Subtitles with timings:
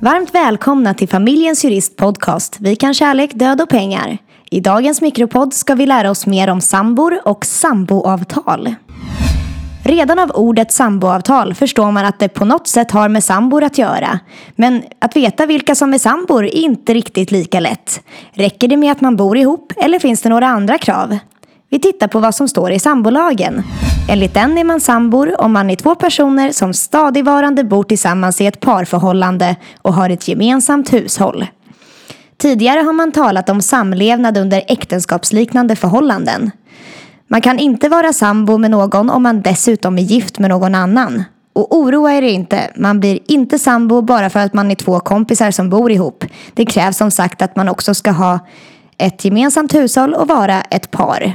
[0.00, 2.56] Varmt välkomna till Familjens Jurist Podcast.
[2.60, 4.18] Vi kan kärlek, död och pengar.
[4.50, 8.74] I dagens mikropodd ska vi lära oss mer om sambor och samboavtal.
[9.84, 13.78] Redan av ordet samboavtal förstår man att det på något sätt har med sambor att
[13.78, 14.20] göra.
[14.56, 18.00] Men att veta vilka som är sambor är inte riktigt lika lätt.
[18.32, 21.18] Räcker det med att man bor ihop eller finns det några andra krav?
[21.70, 23.62] Vi tittar på vad som står i sambolagen.
[24.10, 28.46] Enligt den är man sambor om man är två personer som stadigvarande bor tillsammans i
[28.46, 31.46] ett parförhållande och har ett gemensamt hushåll.
[32.36, 36.50] Tidigare har man talat om samlevnad under äktenskapsliknande förhållanden.
[37.26, 41.24] Man kan inte vara sambo med någon om man dessutom är gift med någon annan.
[41.52, 45.50] Och oroa er inte, man blir inte sambo bara för att man är två kompisar
[45.50, 46.24] som bor ihop.
[46.54, 48.38] Det krävs som sagt att man också ska ha
[48.98, 51.34] ett gemensamt hushåll och vara ett par.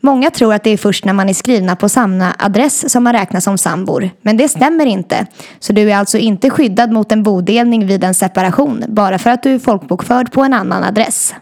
[0.00, 3.12] Många tror att det är först när man är skrivna på samma adress som man
[3.12, 4.10] räknas som sambor.
[4.22, 5.26] Men det stämmer inte.
[5.58, 9.42] Så du är alltså inte skyddad mot en bodelning vid en separation bara för att
[9.42, 11.34] du är folkbokförd på en annan adress.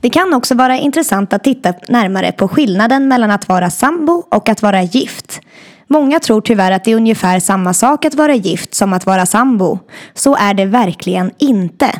[0.00, 4.48] Det kan också vara intressant att titta närmare på skillnaden mellan att vara sambo och
[4.48, 5.40] att vara gift.
[5.86, 9.26] Många tror tyvärr att det är ungefär samma sak att vara gift som att vara
[9.26, 9.78] sambo.
[10.14, 11.90] Så är det verkligen inte.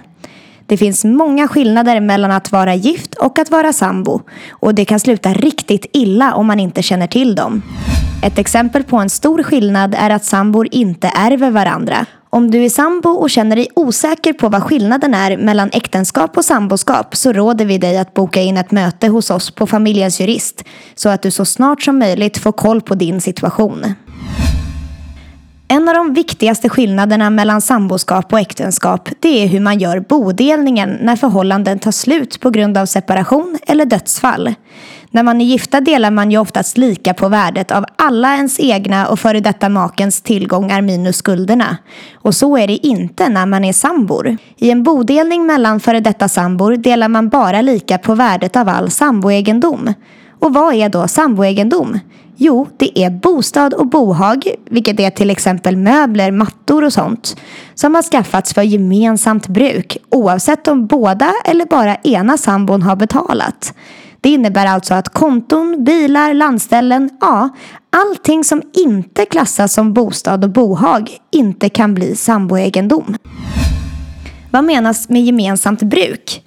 [0.73, 4.21] Det finns många skillnader mellan att vara gift och att vara sambo
[4.51, 7.63] och det kan sluta riktigt illa om man inte känner till dem.
[8.23, 12.07] Ett exempel på en stor skillnad är att sambor inte ärver varandra.
[12.31, 16.45] Om du är sambo och känner dig osäker på vad skillnaden är mellan äktenskap och
[16.45, 20.65] samboskap så råder vi dig att boka in ett möte hos oss på Familjens Jurist
[20.95, 23.95] så att du så snart som möjligt får koll på din situation.
[25.73, 30.99] En av de viktigaste skillnaderna mellan samboskap och äktenskap det är hur man gör bodelningen
[31.01, 34.55] när förhållanden tar slut på grund av separation eller dödsfall.
[35.11, 39.09] När man är gifta delar man ju oftast lika på värdet av alla ens egna
[39.09, 41.77] och före detta makens tillgångar minus skulderna.
[42.15, 44.37] Och så är det inte när man är sambor.
[44.57, 48.91] I en bodelning mellan före detta sambor delar man bara lika på värdet av all
[48.91, 49.95] samboegendom.
[50.39, 51.99] Och vad är då samboegendom?
[52.37, 57.37] Jo, det är bostad och bohag, vilket är till exempel möbler, mattor och sånt,
[57.75, 63.75] som har skaffats för gemensamt bruk oavsett om båda eller bara ena sambon har betalat.
[64.21, 67.49] Det innebär alltså att konton, bilar, landställen, ja,
[67.91, 73.17] allting som inte klassas som bostad och bohag inte kan bli samboegendom.
[74.51, 76.42] Vad menas med gemensamt bruk?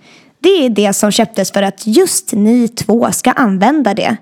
[0.45, 4.17] Det är det som köptes för att just ni två ska använda det.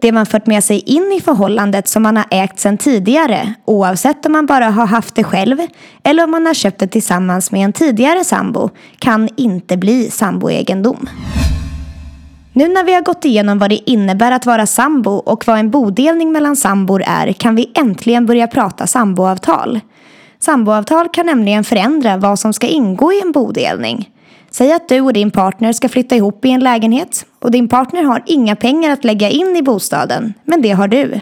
[0.00, 4.26] Det man fört med sig in i förhållandet som man har ägt sedan tidigare oavsett
[4.26, 5.58] om man bara har haft det själv
[6.02, 11.08] eller om man har köpt det tillsammans med en tidigare sambo kan inte bli samboegendom.
[12.52, 15.70] Nu när vi har gått igenom vad det innebär att vara sambo och vad en
[15.70, 19.80] bodelning mellan sambor är kan vi äntligen börja prata samboavtal.
[20.38, 24.08] Samboavtal kan nämligen förändra vad som ska ingå i en bodelning.
[24.50, 28.02] Säg att du och din partner ska flytta ihop i en lägenhet och din partner
[28.02, 31.20] har inga pengar att lägga in i bostaden, men det har du.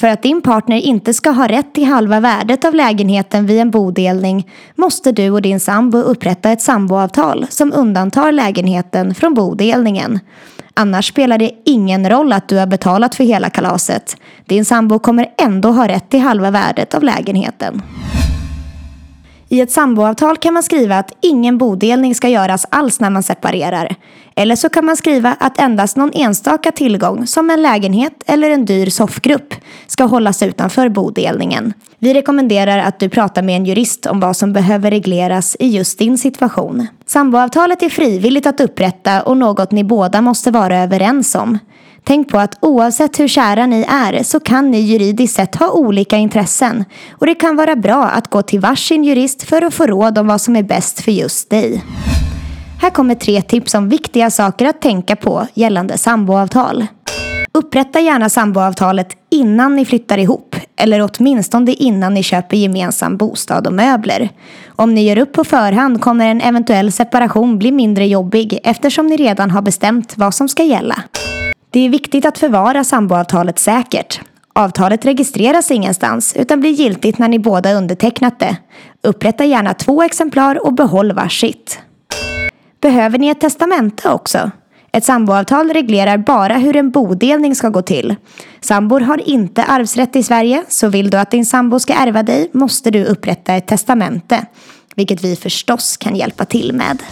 [0.00, 3.70] För att din partner inte ska ha rätt till halva värdet av lägenheten vid en
[3.70, 10.20] bodelning måste du och din sambo upprätta ett samboavtal som undantar lägenheten från bodelningen.
[10.74, 14.16] Annars spelar det ingen roll att du har betalat för hela kalaset.
[14.46, 17.82] Din sambo kommer ändå ha rätt till halva värdet av lägenheten.
[19.48, 23.94] I ett samboavtal kan man skriva att ingen bodelning ska göras alls när man separerar.
[24.34, 28.64] Eller så kan man skriva att endast någon enstaka tillgång, som en lägenhet eller en
[28.64, 29.54] dyr soffgrupp,
[29.86, 31.72] ska hållas utanför bodelningen.
[31.98, 35.98] Vi rekommenderar att du pratar med en jurist om vad som behöver regleras i just
[35.98, 36.86] din situation.
[37.06, 41.58] Samboavtalet är frivilligt att upprätta och något ni båda måste vara överens om.
[42.08, 46.16] Tänk på att oavsett hur kära ni är så kan ni juridiskt sett ha olika
[46.16, 50.18] intressen och det kan vara bra att gå till varsin jurist för att få råd
[50.18, 51.84] om vad som är bäst för just dig.
[52.80, 56.86] Här kommer tre tips om viktiga saker att tänka på gällande samboavtal.
[57.52, 63.72] Upprätta gärna samboavtalet innan ni flyttar ihop eller åtminstone innan ni köper gemensam bostad och
[63.72, 64.28] möbler.
[64.66, 69.16] Om ni gör upp på förhand kommer en eventuell separation bli mindre jobbig eftersom ni
[69.16, 71.02] redan har bestämt vad som ska gälla.
[71.70, 74.20] Det är viktigt att förvara samboavtalet säkert.
[74.52, 78.56] Avtalet registreras ingenstans utan blir giltigt när ni båda undertecknat det.
[79.02, 81.78] Upprätta gärna två exemplar och behåll varsitt.
[82.80, 84.50] Behöver ni ett testamente också?
[84.92, 88.16] Ett samboavtal reglerar bara hur en bodelning ska gå till.
[88.60, 92.50] Sambor har inte arvsrätt i Sverige, så vill du att din sambo ska ärva dig
[92.52, 94.46] måste du upprätta ett testamente,
[94.94, 97.02] vilket vi förstås kan hjälpa till med.